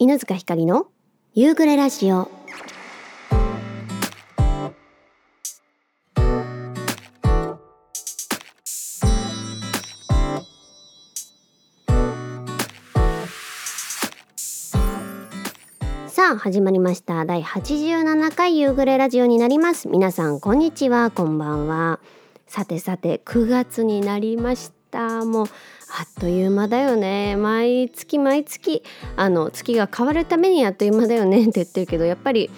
[0.00, 0.86] 犬塚ひかりの
[1.34, 2.30] 夕暮れラジオ。
[16.06, 17.24] さあ始まりました。
[17.24, 19.88] 第87回夕暮れラジオになります。
[19.88, 21.10] 皆さんこんにちは。
[21.10, 21.98] こんばんは。
[22.46, 25.24] さてさて9月になりました。
[25.24, 25.46] もう
[25.90, 27.36] あっという間だよね。
[27.36, 28.82] 毎月毎月
[29.16, 32.50] あの月が変わるためにあっという間だよねって言ってるけどやっぱり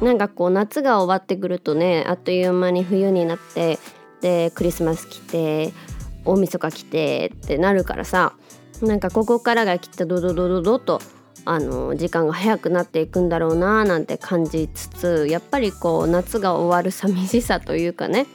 [0.00, 3.78] なんかこう夏が終わってくるとねあっという間に冬になって
[4.20, 5.72] でクリスマス来て
[6.24, 8.34] 大晦日来てってなるからさ
[8.82, 11.00] なんかここからがきっとドドドドドと
[11.44, 18.26] あの時間が早くなっていくんだろうななんて感じつつやっぱりこう夏が終わる寂しさというかね。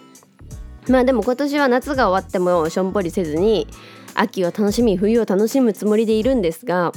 [0.87, 3.67] まあでも今年は夏が終わってもしょんぼりせずに
[4.15, 6.91] 秋を楽しみ冬を楽しむつもりでいるんですが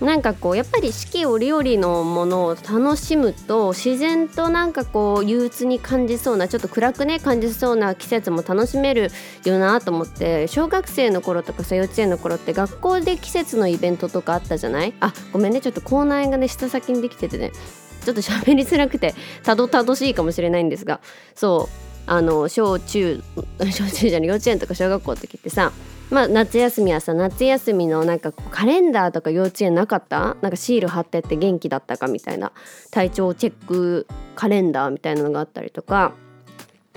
[0.00, 9.10] なんかこうやっぱり四季折々のものを楽しむと自然となんかこう憂鬱に感じそうなちょっと暗くね感じそうな季節も楽しめる
[9.44, 14.92] よなと思って小学生の頃とかさ幼稚園の頃って学校で季節のイベントとかあったじゃない？
[14.98, 17.52] あごめんねちょっと口内炎がね下先にできててね。
[18.04, 20.98] ちょっと喋りづらくてたどたどしいかもしれないんですが
[21.36, 23.22] そうあの小中
[23.70, 25.70] 小中じゃない幼稚園とか小学校の時ってさ
[26.12, 30.36] まあ夏休みはさ夏休みのなんかカレンダーとか幼稚園なかった？
[30.42, 32.52] なんかシール貼ってって元気だったかみたいな。
[32.90, 36.12] 体調チェックカレンダーみたいなのがあったりとか。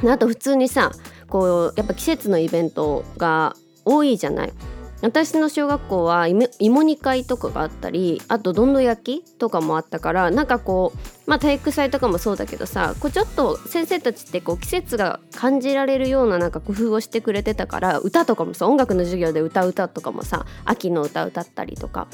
[0.05, 0.91] あと普通にさ
[1.29, 3.55] こうやっぱ季節のイベントが
[3.85, 4.53] 多いじゃない？
[5.01, 22.07] 私の小学校は芋煮会とかがあったりあとどんど焼きとかもあったからなんかこうまあ体育祭とかもそうだけどさこうちょっと先生たちってこう季節が感じられるようななんか工夫をしてくれてたから歌とかもさ音楽の授業で歌う歌とかもさ秋の歌歌ったりとか。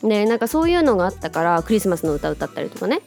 [0.00, 3.02] でなんかそういうのがあったからクリスマスの歌歌ったりとかね。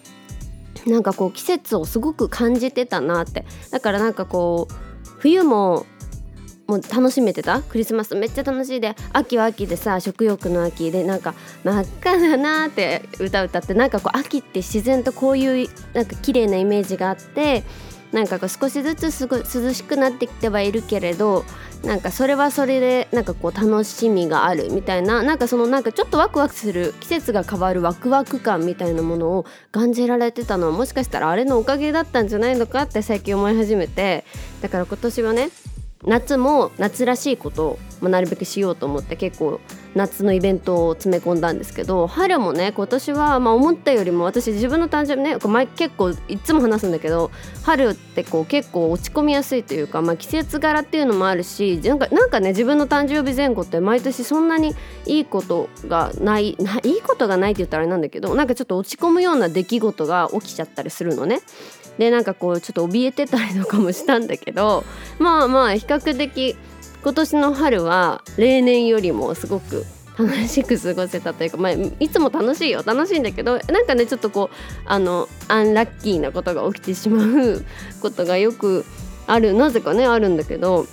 [0.85, 3.45] なんかこう季節をすごく感じてたなって。
[3.71, 4.73] だからなんかこう
[5.19, 5.85] 冬も
[6.71, 7.61] もう楽しめてた？
[7.63, 8.15] クリスマス。
[8.15, 8.95] めっちゃ楽しいで。
[9.11, 11.33] 秋は秋でさ食欲の秋でなんか
[11.65, 13.73] 真っ赤だなって歌歌って。
[13.73, 17.65] なんかこう秋って自然とこういうなんか綺麗なイメージがあって
[18.13, 21.43] なんかこう少しずつすご涼しくなってきてはいるけれど
[21.83, 25.23] なんかそれはそれでなんかこう楽しみがあるみたいな。
[25.23, 34.23] なんかそのなんかちょっとワクワクする季節が変わるワクワク感みたいなものを感じられてたのはもしかしたらあれのおかげだったんじゃないのかって最近思い始めて。
[34.61, 35.49] だから今年はね
[36.05, 37.79] 夏も夏らしいことを、
[38.09, 39.59] なるべくしようと思って結構
[39.93, 47.29] 夏のイベントを詰め込んだんですけど春もね今年はまあ思ったよりも私自分の誕生日ね前結構いつも話すんだけど
[47.63, 54.73] 春ってこう結構落ち込みやすいというか、まあ、季節柄っていうのもあるしなんかなんかね自分の誕生日前後って毎年そんなに
[55.05, 61.41] いいことがないいいことがないって言ったらあれなんだけどなんかちょっと落ち込むような出来事が起きちゃったりするのね。
[61.97, 64.83] でなんかこうちょっと怯えてたりとかもしたんだけど
[65.19, 66.55] まあまあ比較的
[67.03, 69.85] 今年の春は例年よりもすごく
[70.17, 77.63] 楽しく過ごせたというか、まあ、いつも楽しいよ楽しいんだけどなんかねちょっとこうあのアンラッキーなことが起きてしまう
[78.01, 78.85] ことがよく
[79.27, 80.85] あるなぜかねあるんだけど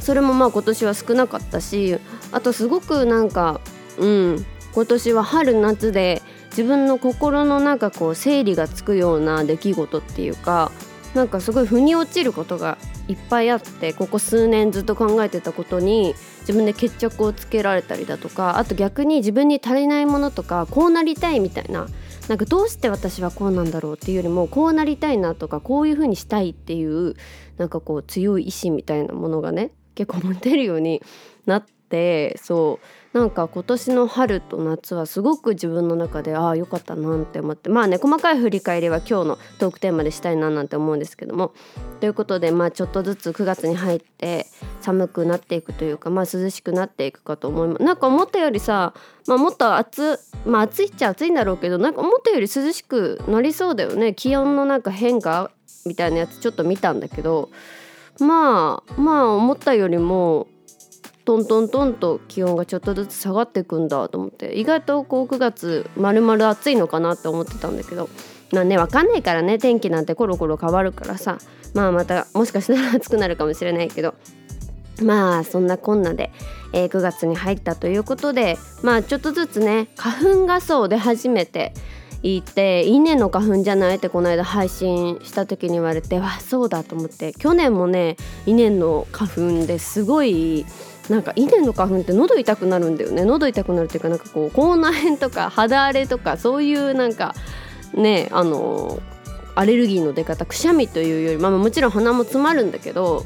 [0.00, 1.98] それもまあ今年は少なかったし
[2.30, 3.60] あとすごくなんか
[3.98, 6.22] うん今年は春夏で
[6.56, 10.72] 自分の心の中こう整理がつくような出来事っていうか
[11.14, 12.78] なんかすごい腑に落ちることが
[13.08, 21.88] いっぱいあってここ数年ずっと考えてたことに自分で決着をつけられたりだとかあと逆に自分に足りないものとかこうなりたいみたいな
[22.28, 27.14] なんかどうして私はこうなんだろうっていうよりもこうなりたいなとかこういう風にしたいっていう
[27.58, 31.02] なんかこう強い意志みたいなものがね結構持てるように
[31.44, 32.86] なってそう。
[33.16, 41.54] なんか今年の春と夏はすごく自分の中でああよかったなって思ってまあね細かい振り返りは今日のトークテーマでしたいななんて思うんですけども。
[42.00, 44.46] ということでまあちょっとずつ9月に入って
[44.82, 47.82] 寒くなっていくというかまあ涼しくなっていくかと思います。
[47.82, 48.92] なんか思ったよりさ、
[49.26, 54.12] まあ、もっと暑まあ暑いっちゃ暑いんだろうけどなんか思ったより涼しくなりそうだよね。
[54.12, 55.50] 気温のなんか変化
[55.86, 57.48] みたいなやつちょっと見たんだけど。
[58.18, 60.46] まあまあ思ったよりも
[61.26, 68.08] トントントンと気温がちょっとずつ下がっていくんだと思って意外とこう9月まるまる暑いのかなって思ってたんだけど
[68.52, 71.38] まあね分かんないからね天気なんてコロコロ変わるからさ
[71.74, 74.14] まあまたもしかしたら暑くなるかもしれないけど
[75.02, 76.30] まあそんなこんなで、
[76.72, 81.74] えー、9月に入ったということでまあちょっとずつね花粉がそうで初めて
[82.22, 90.64] いて「稲の花粉じゃない?」ってこの間配信した時に言われてわそうだと思って去年もね稲の花粉ですごい
[91.08, 93.24] なんか稲の花粉って喉痛くなるんだよね。
[93.24, 97.34] 喉痛くなるっていうかなんかこう口内炎とか肌荒れとかそういうなんか
[97.94, 99.00] ねあの
[99.54, 103.24] アレルギーの出方くしゃみというよりまあもちろん鼻も詰まるんだけど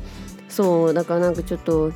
[0.49, 1.93] そうだからなんかちょっと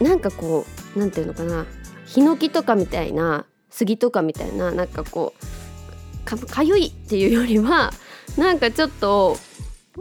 [0.00, 0.64] なんかこ
[0.94, 1.66] うなんていうのかな
[2.06, 7.92] ヒノキとかみたいな杉とかみたいななんかこうかかゆいっていうよりは
[8.36, 9.36] なんかちょっと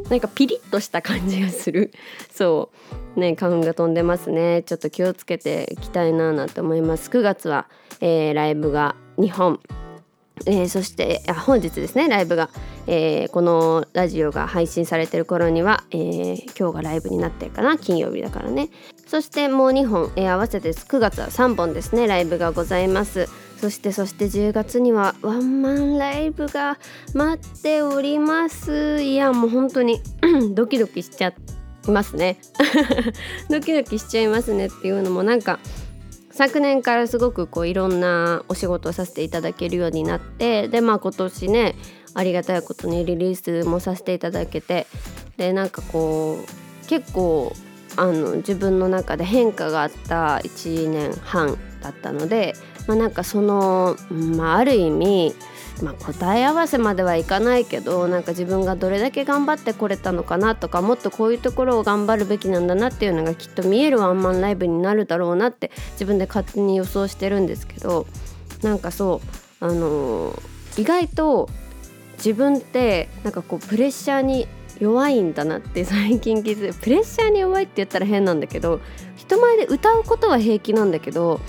[0.09, 1.91] なんかピリッとした感じがする。
[2.31, 2.69] そ
[3.15, 3.19] う。
[3.19, 4.63] ね花粉が飛んでますね。
[4.63, 7.09] ちょっと気をつけていきたいななんて思います。
[7.09, 7.67] 9月は、
[7.99, 9.59] えー、ライブが2本。
[10.45, 12.07] えー、そしてあ本日ですね。
[12.07, 12.49] ライブが、
[12.85, 17.77] えー、このラジオが配信されてる頃には、えー、今日がライブになってるかな。
[17.77, 18.69] 金曜日だからね。
[19.07, 22.05] そしてもう2本、え合わせて9月は3本ですね。
[22.05, 23.27] ライブがございます。
[23.59, 26.77] そしてそして10月にはワンマンライブが
[27.13, 29.01] 待っております。
[29.01, 30.01] いやもう本当に
[30.53, 31.35] ドキドキしちゃい
[31.91, 32.39] ますね。
[33.49, 35.59] ドキドキしちゃいますねっていうのもなんか
[36.31, 41.75] 昨年からすごくこういろんなお仕事をさせていただけるようになってでまあ今年ね
[42.13, 44.85] ありがたいことにリリースもさせていただけて
[45.37, 47.53] でなんかこう結構
[47.95, 52.55] あの自分の中で変化があった1年半だったので、
[52.87, 55.35] まあ、なんかその、まあ、ある意味
[55.81, 68.07] まあ、答え合わせまではいかないけどなんか自分がどれだけ頑張ってこれたのかなとかもっとこういうところを頑張るべきなんだなっていうのがきっと見えるワンマンライブになるだろうなって自分で勝手に予想してるんですけど
[68.63, 69.21] なんかそ
[69.61, 71.49] うあのー、意外と
[72.17, 74.47] 自分ってなんかこうプレッシャーに
[74.79, 78.79] 弱いんだなって最近気づいてプレッシャーに弱いって言ったら変なんだけど
[79.15, 81.39] 人前で歌うことは平気なんだけど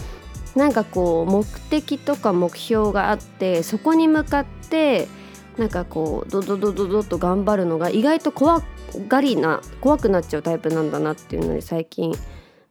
[0.59, 5.07] なんかこう目的とか目標があってそこに向かって
[5.57, 8.65] なんかこうドドドドドと頑張るのが意外と怖
[9.07, 12.13] がりな怖くなっちゃうタイプなんだなっていうのに最近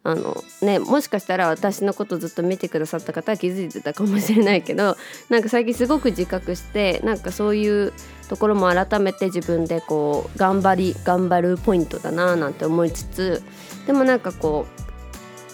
[0.03, 4.97] あのねもしかしたら私のことずっと見てくださった方は気づいてたかもしれないけど
[5.29, 7.93] なんか最近すごく自覚してなんかそういう
[8.27, 13.41] ところも改めて自分でこう頑張り頑張るポイントだななんて思いつつ
[13.85, 14.86] でもなんかこう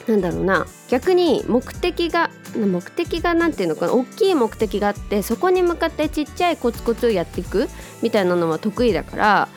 [0.08, 0.66] なんだろうな。
[0.90, 3.94] 逆に目的が目的が何て言うのかな。
[3.94, 7.70] 大きい目的があってそこに向かってちっちゃいコツコツやっていく
[8.02, 9.48] みたいなのは得意だから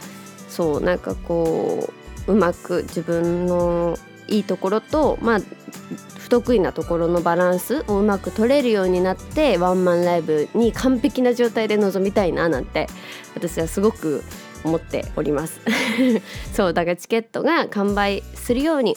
[0.48, 1.92] そうなんかこ
[2.26, 3.98] ううまく自分の
[4.28, 5.40] いいところとまあ
[6.18, 12.88] 不得意なところのバランスをうまく取れるようになってワンマンライブに完璧な状態で臨みたいななんて
[13.34, 14.24] 私はすごく
[14.64, 15.60] 思っております。
[16.52, 18.96] そうだからチケットが完売するように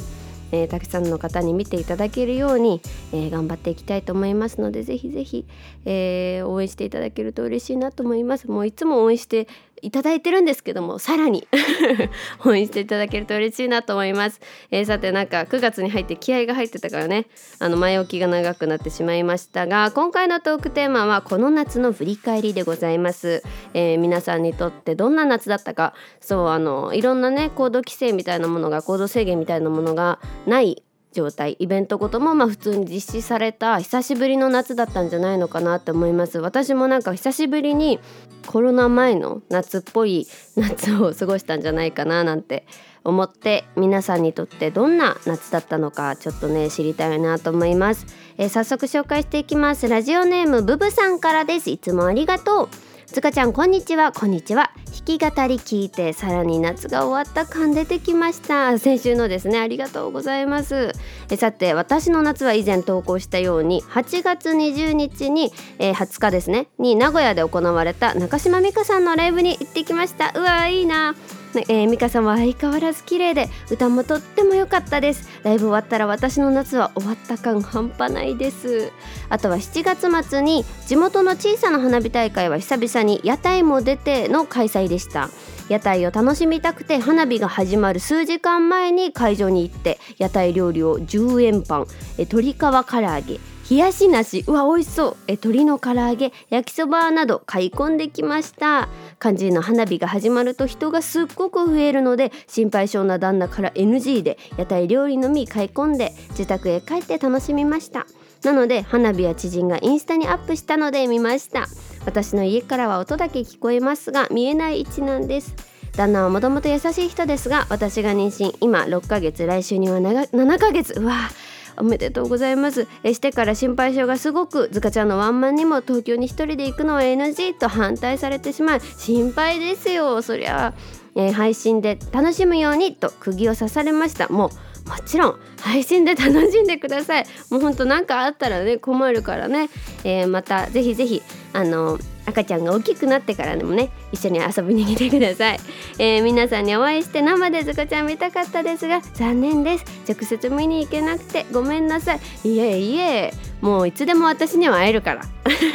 [0.52, 2.82] えー、たくさんの方に見ていただけるように、
[3.12, 5.46] えー、頑張っていきたいと思いますのでぜひぜひ、
[5.86, 8.50] えー、応援していただけると嬉しいなと思います。
[8.50, 9.48] もういつも応援して
[9.82, 11.48] いただいてるんですけどもさらに
[12.46, 14.40] 応援していただけると嬉しいなと思います、
[14.72, 17.26] えー、さてなんか9月に入って気合が入ってたからね
[17.60, 23.44] あの前置きが長くなってしまいましたが今回のトークテーマはこの夏の振り返りでございます、
[23.74, 25.94] えー、皆さんにとってどんな夏だったか。
[26.22, 36.38] そうあのいろんなね行動規制みたいなものが行動制限みたいなものがない状態イベントごともまあ普通に実施された久しぶりの夏だったんじゃないのかなって思います。
[36.40, 38.00] 私もなんか久しぶりに
[38.46, 42.66] コロナ前の夏っぽい 夏を過ごしたんじゃないかななんて
[43.04, 48.06] 思って皆さんにとってどんな夏だったのかちょっとね知りたいなと思います、
[48.38, 49.88] えー、早速紹介していきます。
[49.88, 51.70] ラジオネームブブさんからです。
[51.70, 52.89] いつもありがとう。
[53.12, 54.12] つかちゃんこんにちは。
[54.12, 54.72] こんにちは。
[55.08, 58.78] 弾き語り聞いてさらに夏が終わった感出てきました。
[58.78, 60.92] 先週のですねありがとうございます。
[61.32, 70.32] えさて私の夏は以前投稿したように8月20日に、えー、20日ですねに名古屋で行われた中島美嘉さんのライブに行ってきました。
[70.36, 71.16] うわいいな。
[71.56, 75.28] えー、美香さんは相変わらず綺麗で歌もとっても良かったです。
[75.44, 78.92] ライブ終わったら私の夏は終わった感半端ないです。
[79.30, 85.30] あとは7月末に地元の小さな花火大会は久々に屋台も出ての開催でした。
[85.70, 91.88] 屋台を楽しみたくて花火が始まる数時間前に会場に行って屋台料理を10円パン
[92.18, 93.40] え鶏皮唐揚げ
[93.70, 95.18] 冷やし梨うわ美味しそう。
[95.28, 98.90] え鶏の唐揚げ焼きそばなど買い込んできました。
[99.22, 108.08] 肝心の花火が始まると人がすっごく増えるので心配性な旦那から NG で屋台料理のみ買い込んで自宅へ帰って楽しみました。
[108.44, 111.68] なので花火や知人がインスタにアップしたので見ました。
[112.08, 115.56] 私の家からは音だけ聞こえますが見えない位置なんです。
[115.96, 120.94] 旦那はもともと優しい人ですが私が妊娠今6ヶ月来週には7ヶ月。
[120.94, 121.30] うわ
[121.80, 122.88] おめでとうございます。
[123.04, 130.22] えしてから心配性がすごくずかちゃんのワンマンにも東京に一人で行くのは NG と反対されてしまい心配ですよ。
[130.22, 130.74] そりゃ、
[131.16, 134.28] えー、配信で楽しむようにと釘を刺されました。
[134.30, 137.26] もうもちろん配信で楽しんでください。
[137.50, 139.70] もうほんと何かあったらね困るからね、
[140.04, 141.22] えー、またぜひぜひ
[141.54, 141.98] あの
[142.30, 145.60] 赤ちゃんが大きくなってからでもね一緒に遊びに来てください、
[145.98, 149.86] えー、皆さんにお会いして生でずこちゃん見たかったですが残念です。
[150.08, 152.20] 直接見に行けなくてごめんなさい。
[152.44, 153.34] いえいえ。
[153.62, 155.22] もういつでも私には会えるから。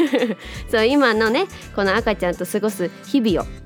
[0.71, 3.64] そう今のねこの赤ちゃんと過ごす日々を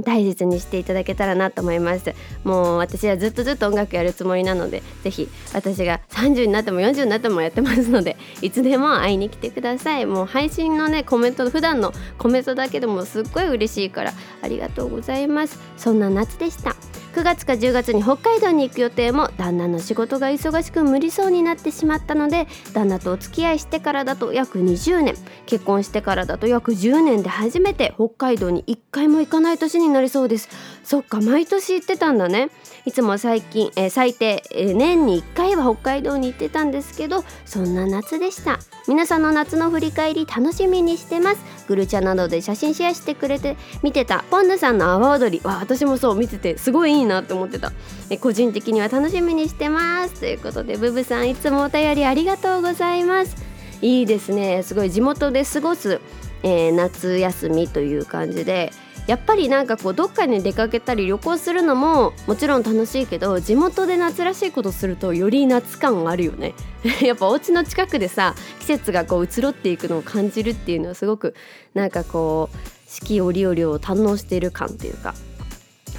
[0.00, 2.14] 大切にしていただけたらなと思います。
[2.44, 10.06] もう私はずっとずっと音楽やるつもりなのでぜひ私が30になっても40になってもやってますのでいつでも会いに来てください。
[10.06, 15.58] もう配信のねコメント普段のコメントだけでもすっごい嬉しいからありがとうございます。
[15.76, 16.74] そんな夏でした。
[17.12, 25.14] 9月か10月に北海道に行く予定も旦那の仕事が忙しく無理そうになってしまったので旦那とお付き合いしてからだと約20年。
[25.46, 30.48] 結婚してからだと約10年で初めて北海道に1回も行かない年になりそうです。
[30.84, 32.48] そっか毎年行ってたんだね。
[32.86, 38.58] いつも最近、えー、最低、えー、年に1回は北海道に行ってたんですけどそんな夏でした。
[38.88, 41.66] 皆さんの夏の振り返り楽しみにしてます。
[41.68, 47.72] グルチャなどで写真シェアしてくれて見てたポンヌさんの阿波踊りわ私もそう見ててすごいいいなって思ってた。
[48.10, 50.14] え個人的には楽しみにしてます。
[50.20, 53.36] ということでブブさんいつもお便りありがとうございます。
[53.80, 54.62] いいですね。
[54.62, 56.00] すごい地元で過ごす、
[56.42, 58.72] えー、夏休みという感じで
[59.06, 66.54] やっぱりなんかこうどっかに出かけたり旅行するのももちろん楽しいけど地元で夏らしいことするとより夏感あるよね。
[67.02, 71.34] やっぱお家の近くでさ季節がこう移ろっていくのを感じるっていうのはすごく
[71.74, 72.56] なんかこう
[72.86, 75.14] 四季折々を堪能している感っていうか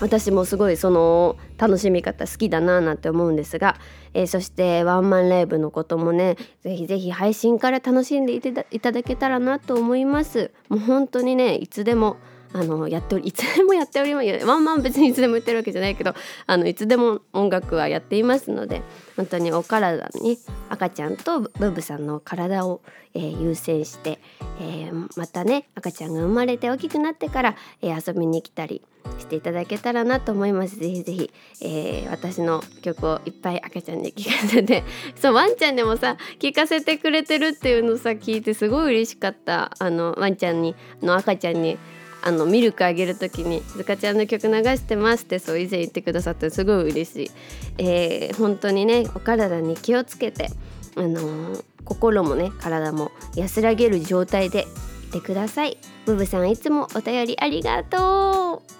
[0.01, 3.77] 私もすごいその楽しみ方好きだななんて思うんですが、
[4.13, 8.41] えー、そしてワンマンライブのこともねぜひぜひ配信から楽しんでい
[8.79, 10.51] ただけたらなと思います。
[10.67, 12.17] もう本当にねいつでも
[12.53, 14.45] あのやっており いつでもやっております。
[14.45, 16.13] ワンマン別にいつでも言ってるわけじゃないけど
[16.45, 18.81] あのいつでも音楽はやっていますので
[19.17, 20.37] 本当にお体に
[20.69, 22.81] 赤ちゃんとブブさんの体を、
[23.13, 24.19] えー、優先して、
[24.59, 28.83] えー、またね赤ちゃんが生まれて大きくなってから、えー、遊びに来たり
[29.19, 30.77] していただけたらなと思います。
[30.77, 31.31] ぜひぜひ、
[31.61, 34.83] えー、私の曲をいっぱい赤ちゃんに聴かせて。
[35.15, 39.75] そうワンちゃんでもさ聴かせてくれてるっていうのさ聞いてすごい嬉しかった。
[39.79, 41.77] あのワンちゃんにの赤ちゃんに
[42.25, 47.31] あのミルクあげる時に「ずかちゃんの曲流してます」ってそう以前言ってくださってすごい嬉しい、
[47.77, 50.49] えー、本当にねお体に気をつけて、
[50.95, 54.65] あのー、心もね体も安らげる状態で
[55.09, 55.77] いてください。
[56.05, 58.73] ブブさんいつもお便りありがとう。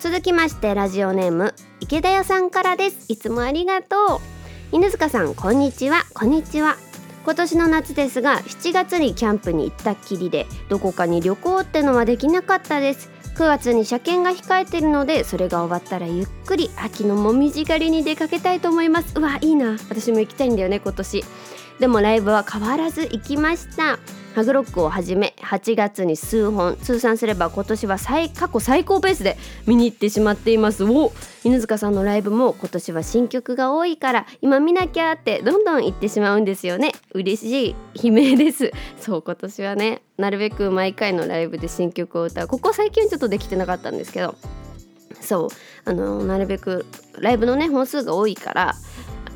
[0.00, 3.06] 続きましてラジオネーム池田屋さんからです。
[3.08, 4.20] いつもありがとう。
[4.72, 6.02] 犬塚さんこんにちは。
[6.12, 6.76] こんにちは。
[7.26, 13.10] 今年の夏ですが7月にキャンプに行ったっきりでどこかに旅行ってのはできなかったです。
[13.34, 19.12] 9月に車検が控えてるのでそれが終わったらゆっくり秋のもみじ狩りに出かけたいと思います。
[19.16, 19.72] うわいいな。
[19.72, 21.24] 私も行きたいんだよね今年。
[21.80, 23.98] でもライブは変わらず行きました。
[24.36, 30.84] ハグロックをはじめ8月に数本通算すれば今年は最過去最高ペースで見に行ってしまっています。
[30.84, 31.10] お
[31.42, 36.92] 犬塚さんのライブも今年は新曲が多いから今見なきゃってどんどん行ってしまうんですよね。
[37.14, 38.72] 嬉しい悲鳴です。
[39.00, 42.46] そう今年はねなるべく毎回のライブで新曲を歌う。
[42.46, 44.34] ここ最近ちょっとできてなかったんですけど
[45.22, 45.48] そう
[45.86, 46.84] あのなるべく
[47.18, 48.74] ライブのね本数が多いから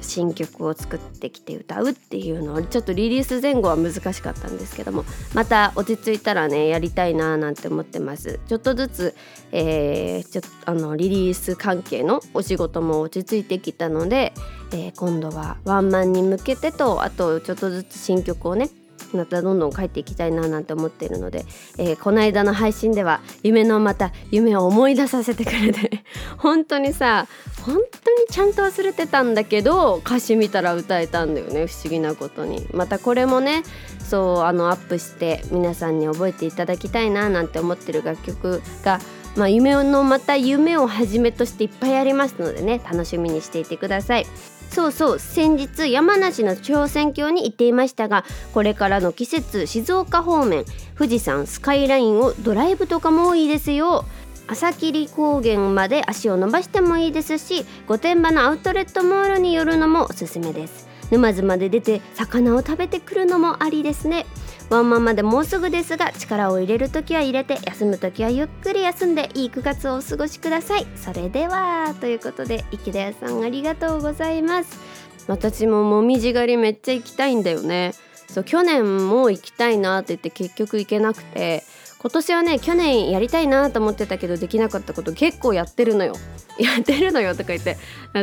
[0.02, 5.04] 新曲を作ってきて歌うっていうのをちょっとリリース前後は難しかったんですけども
[5.35, 8.40] また落ち着いたらねやりたいななんて思ってます。
[8.47, 9.14] ちょっとずつ、
[9.52, 14.33] えー、ちょあのリリース関係のお仕事も落ち着いてきたので、
[14.73, 18.71] えー、今度はワンマンに向けてとあとちょっとずつ新曲をね
[19.12, 21.45] またどんどん帰っていきたいななんて思っているので、
[21.78, 26.04] えー、この間の配信では夢のまた夢を思い出させてくれて
[26.38, 27.26] 本当にさ
[27.62, 27.83] 本当に
[28.30, 33.62] ちゃんと忘れてたんだけど歌詞見たら歌えたんだよね不思議なことにまたこれもね
[33.99, 39.00] そうあのアップして皆さんに覚えていただきたいななんて思ってる楽曲が
[39.37, 44.26] まあ、夢のまた夢をはじめとしていっぱいありますのでね楽しみにしていてください。
[44.71, 45.19] そうそう。
[45.19, 48.25] 先日山梨の朝鮮峡に行っていましたが
[48.55, 50.65] これからの季節静岡方面
[50.97, 54.05] 富士山スカイラインをドライブとかもいいですよ。
[54.47, 60.89] 朝霧高原まで足を伸ばしてもいいですし御殿場のアウトレットモールに寄るのもおすすめです。
[61.11, 64.27] 沼津まで出て魚を食べてくるのもありですね。
[64.71, 70.87] ワンマンまでもうすぐですが力を入れる時は入れて休む時はゆっくり休んでいい9月をお過ごしください。
[70.95, 74.79] それではということで池田屋さんありがとうございます。
[75.27, 77.95] 私ももみじ狩りめっちゃ行きたいんだよね。
[78.29, 81.65] そう去年も行きたいなって言って結局行けなくて。
[82.03, 86.15] 今年はね去年やりたいなと思ってたけどできなかったこと結構やってるのよ。
[86.59, 87.77] やってるのよとか言って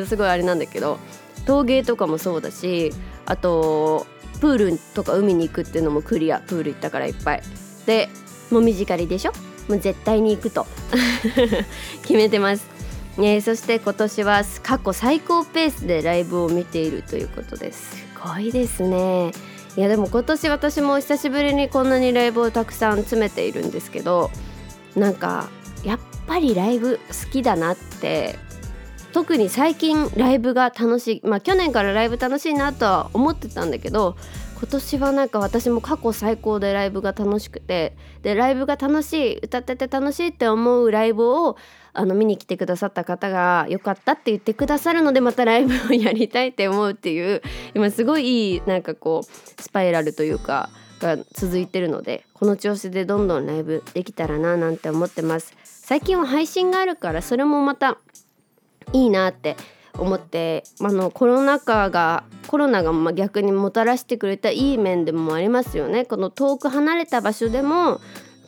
[0.07, 0.97] すごいあれなんだけど
[1.45, 2.91] 陶芸とかもそうだし
[3.27, 4.07] あと
[4.39, 7.41] プールとか海に行くっていうのもクリアプール行ったからいっぱい。
[7.85, 8.09] で
[8.51, 9.31] もみじ狩りでしょ？
[9.67, 10.65] もう絶対に行くと。
[12.03, 12.65] 決めてます。
[13.17, 17.97] ね、そして今年は過去最高ペースでライブを見ているということです。
[17.97, 19.31] すごいですね。
[19.75, 24.31] いやでも今年私も久しぶりにこんなにライブをたくさん詰めているんですけど
[24.95, 25.49] なんか
[25.83, 28.39] やっぱりライブ好きだなって
[29.17, 34.15] 特に最近ライブが楽しいまあ去年からライブ楽しいなとは思ってたんだけど
[34.59, 41.57] 今年はなんか私も過去最高でライブが楽しくてでライブが楽しい歌ってて楽しいって思うライブを
[41.93, 47.41] あの見に来てくださった方が良かったって言ってくださるのでまたライブをやりたいって思うっていう
[47.73, 50.69] 今すごいいいなんかこうスパイラルというか
[50.99, 55.55] が続いてるのでこの調子でどんどんライブできたらななんて思ってます。
[55.87, 57.97] 最近は配信があるからそれもまた
[58.93, 59.55] いいなって
[59.97, 66.05] 思ってあのコロナ禍がコロナがま逆にもたらしてくれたいい面でもありますよね。
[66.05, 67.99] この遠く離れた場所でも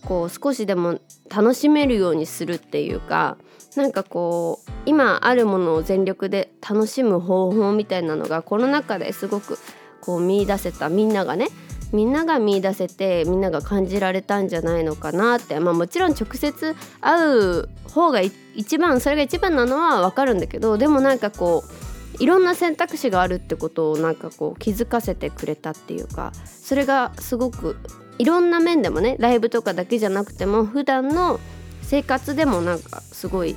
[0.05, 3.37] こう少しでも楽しめるようにするっていうか
[3.75, 9.57] なんかこう今あるものを全力で楽しむ方法みたいなのがコロナ禍ですごく
[10.01, 11.49] こう見出せたみんながね
[11.91, 18.21] みんなが見出せてみんなが感じられたんじゃないのかなって、まあ、もちろん直接会う方が
[18.55, 27.77] 一番それが一番なのは分かるんだけどでもなんかこういろんな選択肢があるってことをなんかこう気づかせてくれたっていうかそれがすごく
[28.17, 31.39] いろんな面でもねライブとかだけじゃなくても普段の
[31.81, 33.55] 生活でもなんかすごい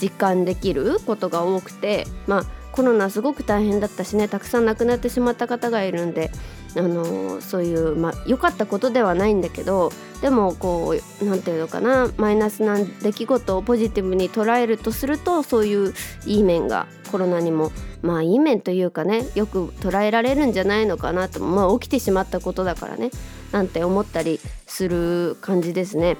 [0.00, 6.30] 実感できることが多くてまあコロナすごく大変だったしねたくさん亡くなってしまった方がいるんで
[6.76, 15.94] あのそういうま良かったことではないんだけどでもこう何て言うのかなマイナスな出来事をポジティブに捉えるとするとそういう
[16.26, 17.70] いい面がコロナにも
[18.02, 23.10] まあいい面というかねよく捉えられるんじゃないのかなとまあ起きてしまったことだからね
[23.52, 26.16] なんて思ったりする感じですね。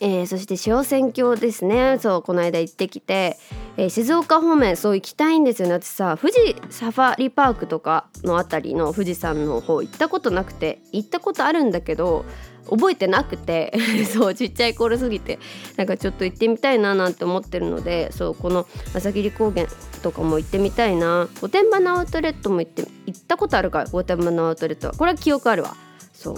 [0.00, 1.98] えー、そして小選挙ですね。
[2.00, 3.36] そうこの間行ってきて、
[3.76, 5.74] えー、静岡方面そう行きたいんですよね。
[5.74, 12.24] 私さ富士サファリパークとかの辺りの富士山の方行ったことなくて行ったことあるんだけど
[12.70, 13.72] 覚えてなくて
[14.12, 15.40] そうちっちゃい頃すぎて
[15.76, 19.66] なんかちょっと行ってみたいななんて思ってるのでそうこの朝霧高原
[20.02, 21.28] とかも行ってみたいな。
[21.40, 24.94] 御殿場のアウトレットも行って行ったことあるから御殿場のアウトレットは。
[24.94, 25.76] これは記憶あるわ。
[26.12, 26.36] そう。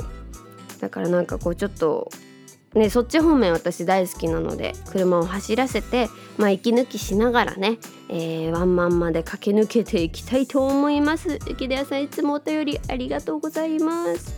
[0.80, 2.10] だからなんかこうちょっと
[2.74, 6.08] ね、そっち方面私大好きなので車を走らせて、
[6.38, 11.38] まあ、息抜きしながらね、えー、ワンマンまで駆け抜けていきたいと思います。
[11.46, 14.34] 雪出屋さんいつもお便りありがとうございます。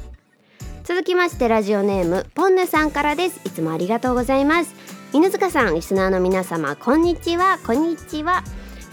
[0.85, 3.40] 続きましてラジオネームポンヌさんからです。
[3.44, 4.75] いつもありがとうございます。
[5.12, 7.59] 犬塚さんリスナーの皆様こんにちは。
[7.66, 8.44] こんにちは。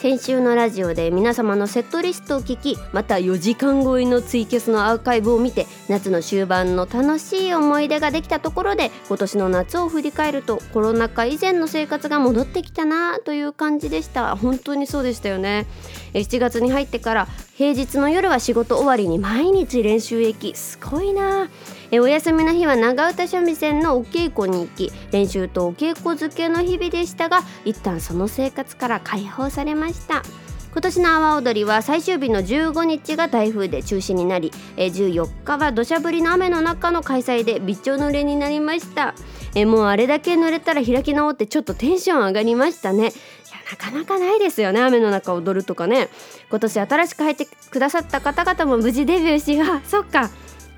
[0.03, 14.35] 先週のラジオで皆様のセットリストを聞きまた4時間超えのツイキャスのアーカイブを見て夏の終盤の楽しい思い出ができたところで今年の夏を振り返るとコロナ禍以前の生活が戻ってきたなという感じでした。
[14.35, 15.67] 本当にそうでしたよね。
[16.13, 21.49] 7月に入ってから平日の夜は仕事終わりに毎日練習へ行きすごいな。
[21.93, 30.23] えお休みの日は長唄三味線のお稽古に行き練習とお稽古漬けの日々でしたが一旦その生活から解放されました。
[30.71, 39.13] 今年の阿波踊りは最終日の15日が台風で中止になりえ14日は土砂降りの雨の中の開催でびちょ濡れになりました。
[39.53, 43.03] えもうあれだけ濡れたら開き直ってちょっとテンション上がりましたね。
[43.03, 43.11] いや
[43.69, 46.09] なかなかないですよね雨の中踊るとかね。
[46.49, 50.31] 今年新しく入ってくださった方々も無事デビューしあそっか。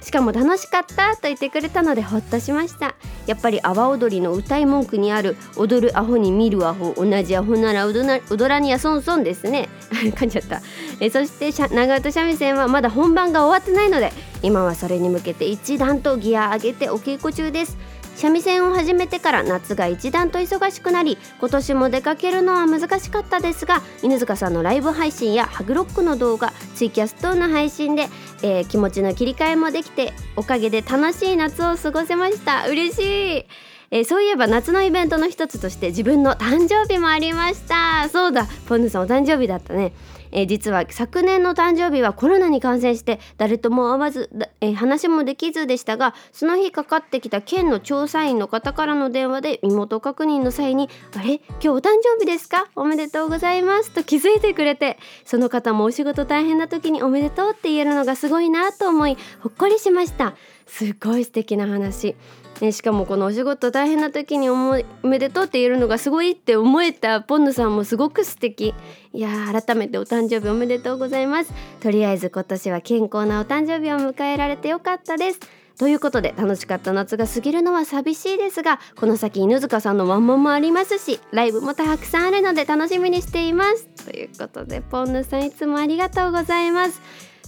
[0.05, 2.93] しかも楽しかったと言ってくれたのでほっとしました。
[3.25, 8.05] やっぱり阿波踊りの歌い文句にある踊るアホに見るアホ同じアホなら踊
[8.47, 9.67] らにやそんそんですね。
[9.91, 10.61] 噛んじゃった。
[10.99, 14.13] えそして長門三味線はまだ本番が終わってないので
[14.43, 17.75] 今はそれに向けて一段とギア上げてお稽古中です。
[18.15, 28.08] 三味線を始めてから夏が一段と忙しくなり今年も出かけるのは難しかったですが犬塚さんのライブ配信やハグロックの動画ツイキャス等の配信で、
[28.41, 32.67] えー、気持ちの切り替えもできておかげで楽しい夏を過ごせました。
[32.67, 33.45] 嬉しい。
[33.91, 38.10] えー、そういえば夏のイベントの一つとして自分の誕生日もありました。
[38.10, 39.93] そうだポンヌさんお誕生日だったね。
[40.31, 44.29] えー、実は昨年の誕生日はコロナに感染して誰とも会わず、
[44.61, 51.35] えー、話もできずでしたがその日かかってきた県の調査員の方からの電話で身元確認の際に「あれ？
[51.35, 52.67] 今日お誕生日ですか？
[52.75, 60.35] おめでとうございます」と気づいてくれてその方もお仕事大変な時に「おめでとう」って言えるのがすごいなと思いほっこりしました。
[60.67, 62.15] すごい素敵な話。
[62.61, 68.73] ね、しかもこのお仕事大変な時におめでとうって言えるのがすごいって思えたポンヌさんもすごく素敵。
[69.13, 71.53] いや改めてお誕生日おめでとうございます。
[71.81, 75.39] とりあえず今年は健康なお誕生日を迎えられてよかったです。
[75.77, 83.87] ということで楽しかった夏が過ぎるのは寂しいですがこの先犬塚さんのワンマンもありますしライブもたくさんあるので楽しみにしています。
[84.05, 87.01] ということでポンヌさんいつもありがとうございます。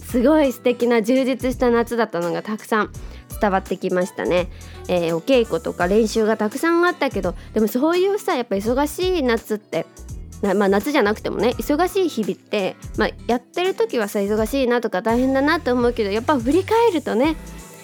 [0.04, 2.92] すごい素敵な充実した夏だったのがたくさん。
[3.40, 4.48] 伝わってきましたね、
[4.88, 9.86] えー、お稽古とか練習がたくさんあったけどでもそういうさやっぱ忙しい夏って
[10.42, 17.36] まあ夏じゃなくてもね忙しい日々って、まあ、やってる時はさ忙しいなとか大変だなって思うけどやっぱ振り返るとね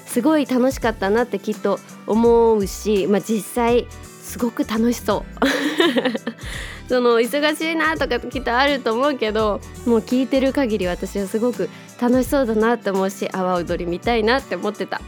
[0.07, 5.45] すごい楽しかったなってきっと思うし、まあ、実際すごく楽しそう。
[6.89, 15.01] その忙しいなとかきっとあると思うけどもう聞いてる限り私はすごく楽しそうだなって思うし阿波踊り見たいなって思ってた。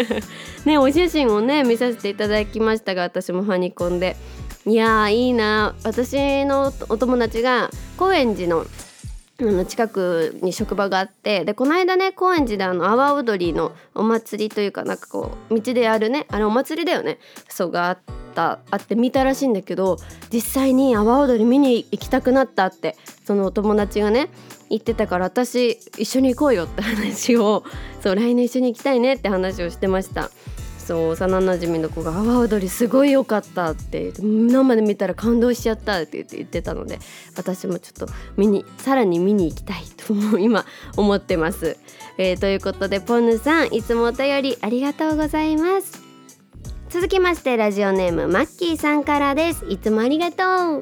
[0.64, 4.16] ねお写真をね見させていただきましたが私もファニコンで。
[4.66, 5.74] いやいいな。
[5.84, 8.66] 私のお友達が高円寺の
[9.40, 17.18] あの近くに職場があってでこの間ね高円寺であの阿波踊りのお祭りというかなんかこう道でやるねあれお祭りだよね。
[17.48, 17.98] そうがあっ
[18.34, 19.98] たあって見たらしいんだけど
[20.32, 24.28] 実際に阿波踊り見に行きたくなったってそのお友達がね
[24.68, 27.64] 言ってたから私一緒に行こうよって話を
[28.02, 30.30] そう来年一緒に行きたいねって話をしてました。
[30.84, 36.98] そう幼なじみの子が「阿波踊りすごい良かった」って生で見たら感動しちゃったって言って言ってたので
[37.38, 40.66] 私もちょっと見にさらに見に行きたいと今
[40.98, 41.78] 思ってます、
[42.18, 46.03] えー、ということでポンヌさんいつもお便りありがとうございます。
[46.94, 49.66] 続きましてラジオネームマッキーさんからです。
[49.68, 50.80] いつもありがとう。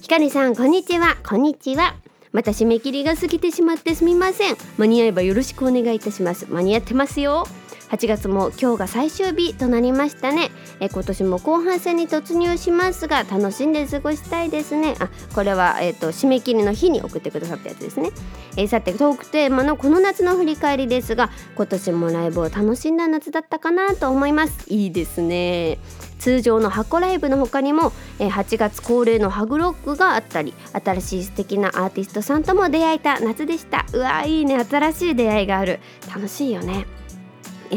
[0.00, 1.18] ひかりさんこんにちは。
[1.22, 1.96] こんにちは。
[2.32, 4.56] また締め切りが過ぎてしまってすみません。
[4.78, 6.46] 間に合えばよろしくお願いいたします。
[6.46, 7.44] 間に合ってますよ。
[7.90, 10.52] 8月も今日が最終日となりましたね。
[10.78, 14.94] え今年も後半戦に突入しますが楽しんで過ごしたいですね。
[15.00, 18.10] あこれは、えーと、締め切りの日に送ってくださったやつですね、
[18.56, 24.72] えー、さてトークテーマのこの夏の振り返りですが今年もライブを楽しんだ夏だったかなと思います。
[24.72, 25.78] いいですね。
[26.20, 33.86] 通常の箱ライブの他にも、え8月恒例のハグロックがあったり新しい素敵なアーティストさんとも出会えた夏でした。
[33.94, 34.62] うわいいね。
[34.62, 35.80] 新しい出会いがある。
[36.14, 36.99] 楽しいよね。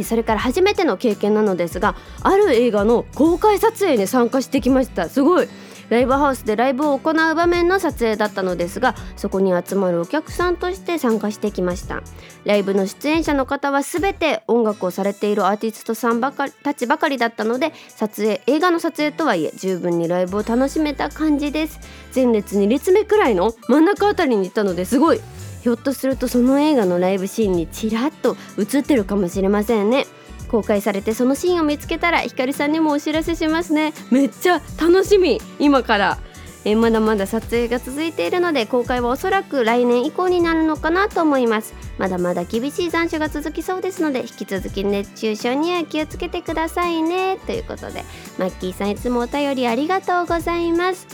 [0.03, 5.10] それから初めての経験なのですがある映画の公開撮影に参加してきました。
[5.10, 5.47] すごい。
[5.89, 12.01] ライブハウスでライブを行う場面の撮影だったのですがそこに集まるお客さんとして参加してきました。
[12.45, 21.79] ライブの出演者の方は全て音楽をされているアーティストさんばかりたちばかりだったので撮影映画の撮影とはいえ十分にライブを楽しめた感じです。
[22.15, 25.21] 前列2列目くらいの真ん中あたりにいたのですごい。
[25.63, 30.06] ひょっとするとその映画のライブシーンにちらっと映ってるかもしれませんね。
[30.49, 33.93] 公開されてそのシーンを見つけたらひかりさんにもお知らせしますね。
[34.12, 35.39] めっちゃ楽しみ。
[35.60, 36.17] 今から。
[36.65, 41.73] えまだまだ撮影が続いているので公開はおそらく来年以降になるのかなと思います。
[41.97, 47.38] まだまだ厳しい残暑が続きそうですので引き続き熱中症には気をつけてくださいね。
[47.45, 48.04] ということで
[48.38, 51.08] マッキーさんいつもお便りありがとうございます。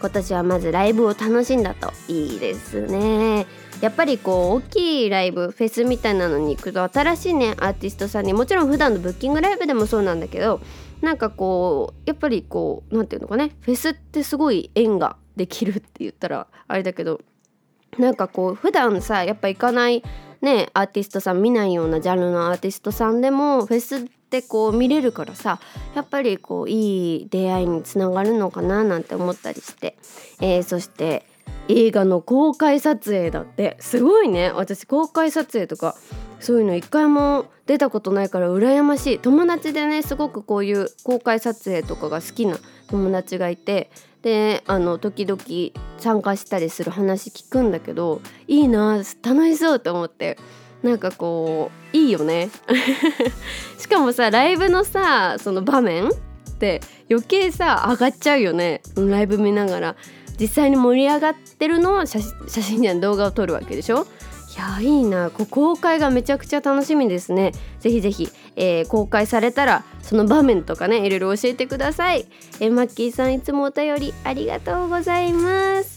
[0.00, 3.46] 今年はまずライブを楽しんだといいですね。
[3.80, 10.60] やっぱりこう大きいライブフェスみたいなのに行くと新しいねアーティストさんにもちろん普段のブッキングライブでもそうなんだけど
[11.00, 17.20] なんかこうやっぱりこう何て言うのかねフェスってすごい縁ができるって言ったらあれだけど
[17.98, 20.02] なんかこう普段さやっぱ行かない
[20.40, 25.60] ねアーティストさん見ないようなジャンルのアーティストさんでもフェスってこう見れるからさ
[25.94, 29.96] やっぱりこういい出会いにつながるのかななんて思ったりして、
[30.40, 31.26] えー、そして
[31.68, 33.76] 映画の公開撮影だって。
[33.80, 34.50] すごいね。
[34.50, 35.96] 私公開撮影とか
[36.40, 39.18] そういうの一回も出たことないから羨ましい。
[39.18, 43.90] 友達でねすごくこういう公開撮影とかが好きな友達がいて
[44.22, 45.40] であの時々
[45.98, 50.38] 参加したりする話聞くんだけどいいな楽しそうと思って。
[50.82, 52.50] なんかこういいよね。
[53.78, 56.12] しかもさライブのさその場面っ
[56.58, 56.80] て
[57.10, 58.82] 余計さ上がっちゃうよね。
[58.94, 59.96] ライブ見ながら。
[60.38, 64.06] 実際に盛り上がってるのを写真や動画を撮るわけでしょ？
[64.56, 65.30] いやいいな。
[65.30, 67.52] こ公開がめちゃくちゃ楽しみですね。
[67.80, 72.26] ぜひぜひ、えー、公開されたらその場面とかねいろいろ教えてください、
[72.60, 75.95] えー、マッキーさんいつもお便りありがとうございます。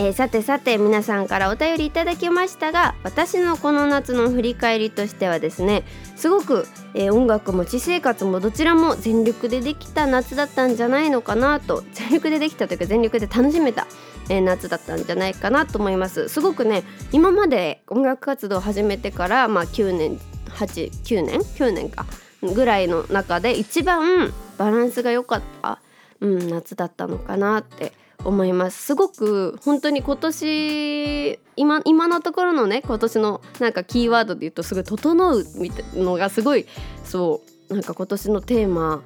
[0.00, 5.82] えー、さてさて皆さんからお便りいただきましたが私のこの夏の振り返りとしてはですね
[6.16, 13.86] すごく、えー、音楽も私生活もどちらも全力でできた夏だったんじゃないのかなと全力でできたというか全力で楽しめた
[14.30, 16.28] えー、夏だったんじゃないかなと思います。
[16.28, 22.06] すごくね今まで音楽活動を始めてからまあ9年89年9年か
[22.42, 25.80] ぐらいの中で一番バランスが良かった、
[26.20, 27.92] うん、夏だったのかなって
[28.24, 28.86] 思います。
[28.86, 36.66] すごく本当に今年今今のところのね今年のなんかキーワードで言うとすごい「整う」みたいのがすごい
[37.04, 39.02] そうなんか今年のテーマ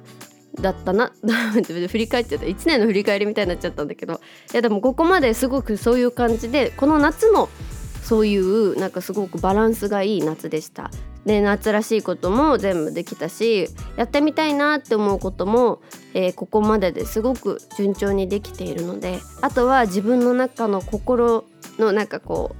[0.59, 1.11] だったな。
[1.89, 2.45] 振り返っちゃった。
[2.45, 4.13] 1年の振り返りみたいになっちゃったんだけど。
[4.13, 4.17] い
[4.53, 7.49] やでもここまですごくそういう感じでこの夏も
[8.05, 10.91] そういうなんかすごくバランスがいい夏でした。
[11.25, 15.81] で夏らしいことも全部できたしやってみたいなって思うことも、
[16.13, 21.45] えー、ここまでですごく順調にできているのであとは自分の中の心
[21.79, 22.55] のなんかこ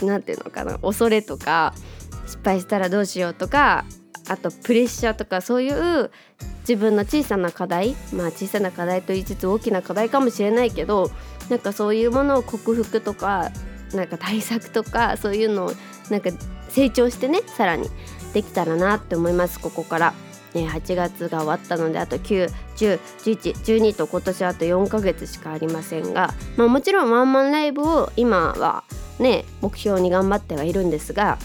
[0.00, 1.74] う何て言うのかな恐れとか
[2.24, 3.84] 失敗したらどうしようとか
[4.28, 6.10] あとプレッシャーとかそういう
[6.60, 11.10] 自分の小さな課題まあ小さな課題と言いつつ大きな課題かもしれないけど
[11.50, 13.52] なんかそういうものを克服とか
[13.94, 15.72] なんか対策とかそういうのを
[16.10, 16.30] なんか
[16.68, 17.88] 成長してねさらに
[18.32, 20.14] できたらなって思いますここから。
[20.54, 28.84] 8月が終わったのであと9101112と今年あと4ヶ月しかありませんが、まあ、もちろんワンマンライブを今は
[29.18, 31.36] ね目標に頑張ってはいるんですが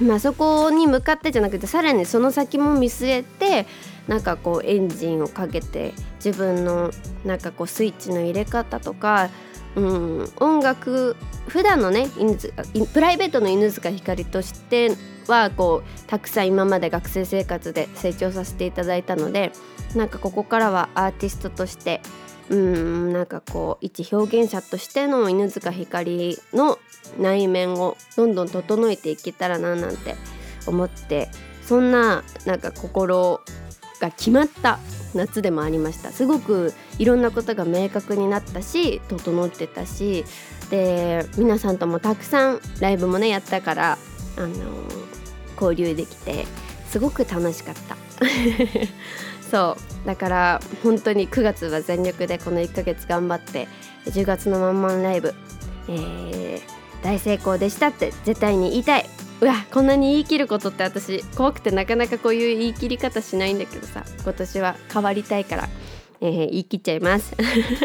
[0.00, 3.66] まあ、そこに向かってじゃなくてさらにその先も見据えて
[4.08, 6.90] なんかこうエンジンをかけて自分の
[7.24, 9.30] なんかこうスイッチの入れ方とか、
[9.76, 11.16] うん、音楽
[11.48, 12.06] 普段のね
[12.92, 14.92] プライベートの犬塚ひかりとして
[15.26, 19.52] はこうたくさん今まで学生生活で成長させていただいたので
[19.96, 22.00] なんかここからはアーティストとして
[22.50, 26.78] うんなんかこう一表現者としての犬塚ひかりの
[27.18, 30.14] 内面をどんどん整えていけたらななんて
[30.66, 31.30] 思って
[31.62, 33.40] そんななんか心
[34.00, 34.78] が決まった
[35.16, 36.10] 夏でもありました。
[36.10, 40.24] すごくいろんなことが明確になったし整ってたし
[40.70, 43.98] で皆さんともたくさんライブもねやったから
[44.36, 44.54] あの、
[45.60, 46.46] 交流できて
[46.88, 47.96] すごく楽しかった。
[49.50, 50.06] そう。
[50.06, 53.68] だから本当に9月は全力でこの1ヶ月頑張って
[54.06, 55.34] 10月のワンマンライブ、
[55.88, 59.08] えー、大成功でしたって絶対に言いたい。
[59.44, 64.02] うわこんなに言い切ることって私怖くてなかなかこういう言い切り方しないんだけどさ。
[64.22, 65.68] 今年は変わりたいから、
[66.22, 67.36] えー、言い切っちゃいます。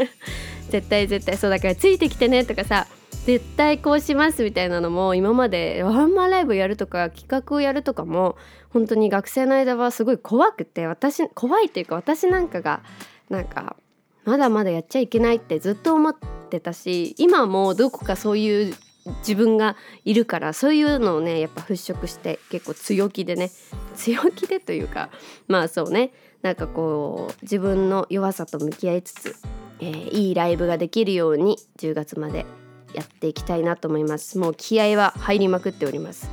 [0.71, 2.87] 絶対絶対そうだからついてきてねとかさ
[3.25, 8.37] 絶対こうしますみたいなのも今までワンマンライブやるとか企画をやるとかも
[8.69, 12.83] 本当に学生の間はすごい怖くて私怖いっていうか私なんかが
[13.29, 13.75] なんか
[14.23, 16.15] まだまだやっちゃいけないってずっと思っ
[16.49, 18.75] てたし今もどこかそういう
[19.19, 23.51] 自分がいるからそういうのをねやっぱ払拭して結構強気でね
[23.95, 25.09] 強気でというか
[25.47, 29.35] まあそうねなんかこう自分の弱さと向き合いつつ、
[29.79, 32.45] えー、いいライブができるように10月まで
[32.93, 34.37] やっていきたいなと思います。
[34.39, 36.29] もう気合は入りまくっております。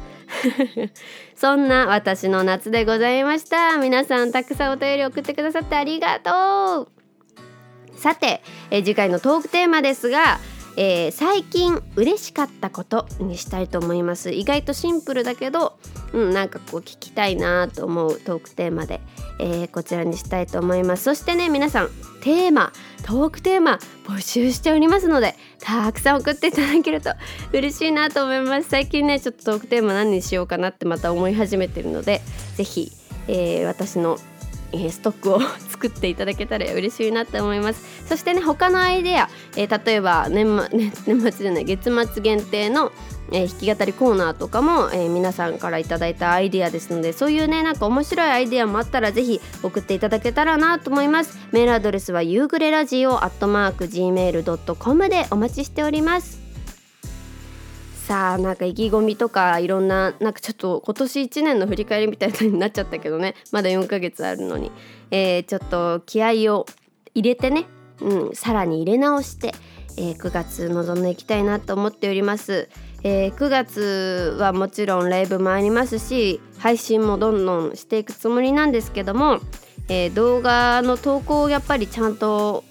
[1.34, 3.78] そんな私の夏でございました。
[3.78, 6.88] 皆さんたくさんお便り送ってくださってありがとう。
[7.98, 10.38] さて、えー、次回のトークテーマですが
[10.76, 14.32] えー、最近嬉しかったことにしたいと思います。
[14.32, 15.78] 意外とシンプルだけど、
[16.12, 19.00] うん、なんかこう聞きたいなと思うトークテーマで、
[19.38, 21.04] えー、こちらにしたいと思います。
[21.04, 21.88] そしてね皆さん
[22.22, 22.72] テーマ
[23.04, 27.10] トークテーマ募集しておりますのでたくさん送っていただけると
[27.52, 28.68] 嬉しいなと思います。
[28.68, 32.20] 最近ねちょっとトークテーマ何にしようかなってまた思い始めてるので
[32.56, 32.92] 是非、
[33.28, 34.18] えー、私の
[34.72, 38.06] えストックを 作っていただけたら嬉しいなと思います。
[38.08, 42.92] そしてね他のアイデア、えー、例えば年, ね、年末じゃない月末限定の、
[43.32, 51.38] えー、弾き語りコーナーとかも、えー、皆さんからいただいたアイデアですのでそういうねなんか面白いアイデアもあったらぜひ送っていただけたらなと思います。
[51.52, 56.45] メールアドレスは夕暮れラジオアットマーク Gmail.com でお待ちしております。
[58.06, 63.34] さあなんか意気込みとかいろんななんかちょっと今年1年の振り返りみたいになっちゃったけどね。
[63.50, 64.70] まだ4ヶ月あるのに、
[65.10, 66.66] えー、ちょっと気合を
[67.16, 67.64] 入れてね、
[68.00, 69.52] うん、さらに入れ直して、
[69.96, 72.68] えー、9月臨んでいきたいなと思っております。
[73.02, 79.40] えー、9月はもちろんライブもありますし配信もどんどんしていくつもりなんですけども、
[79.88, 82.62] えー、動画の投稿をやっぱりちゃんと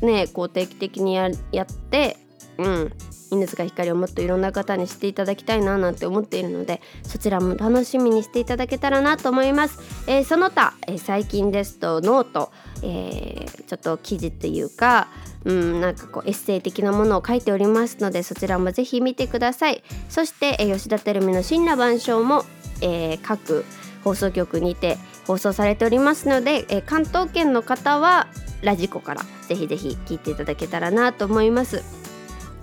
[0.00, 2.16] ねこう定期的にやって、
[2.58, 2.92] うん、
[3.30, 15.08] 犬塚ひかりをもっといろんな方に知っていただきたいななんて思っているのでそちらも楽しみにしていただけたらなと思います、えー、その他、えー、最近ですと note、えー、ちょっと記事っていうか
[15.44, 22.44] うん、なんかこうエッセイ的なものを書いておりますのでそちらもぜひ見てくださいそして、え、吉田照美の「森羅万象も」
[22.82, 23.64] えー、各
[24.02, 28.26] 放送局にて放送されておりますので、え、関東圏の方は
[28.62, 32.05] ラジコからぜひぜひ聞いていただけたらなと思います。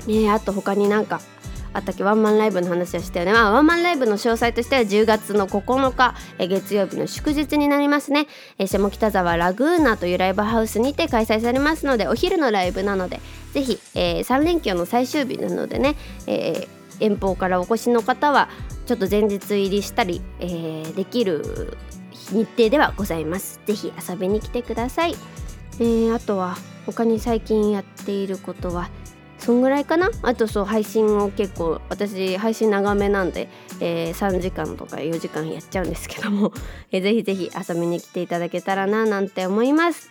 [0.08, 1.22] ねあと他になんか
[1.74, 8.28] あったっけワンマンライブの話はしたよね、まあ、ワンマンライブの詳細としては10月の9日え月曜日の祝日になりますね。
[8.60, 13.20] え下北沢ラグーナというライブハウスにて開催されますのでお昼のライブなので
[13.54, 15.96] ぜひ、えー、3連休の最終日なのでね、
[16.28, 18.50] えー、遠方からお越しの方は
[18.86, 21.76] ちょっと前日入りしたり、えー、できる
[22.32, 23.60] 日程ではございます。
[23.66, 25.16] ぜひ遊びに来てください、
[25.80, 28.90] えー、あとは他に最近やっていることは
[29.44, 30.10] そんぐらいかな？
[30.22, 33.50] あとそう配信を結構私配信長めなんで、
[33.82, 36.54] えー、3時間とか4時間やっちゃうんですけども、
[36.94, 40.10] えー、ぜひぜひ遊びに来ていただけたらななんて思います。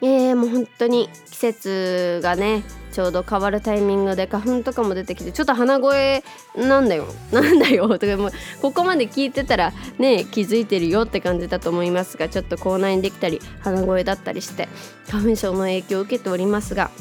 [0.00, 2.62] えー、もう本当に季節がね
[2.92, 6.22] ちょうど変わるタイミングで花粉とかも出てきてちょっと鼻声
[6.56, 7.06] なんだよ。
[7.32, 7.98] なんだよ。
[7.98, 8.30] とかもう
[8.62, 14.68] ここまで聞いてたらね気づいてるよって感じだと思いますがちょっと口内にできたり鼻声だったりして
[15.10, 16.92] 花粉症の影響を受けておりますが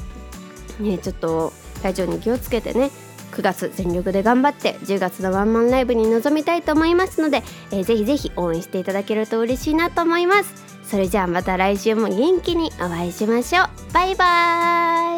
[0.80, 2.92] ねちょっと体調に気をつけてね。
[3.32, 10.54] 9月全力で頑張って10月のワンマンライブに臨みたいと思いますので、えー、ぜひぜひ応援していただけると嬉しいなと思います。
[10.84, 13.94] それじゃあまた来週も元気にお会いしましょう。
[13.94, 14.26] バイバ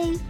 [0.02, 0.29] ーイ。